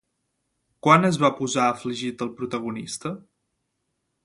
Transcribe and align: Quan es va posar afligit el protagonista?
Quan 0.87 1.05
es 1.09 1.19
va 1.25 1.29
posar 1.41 1.67
afligit 1.75 2.25
el 2.27 2.33
protagonista? 2.41 3.15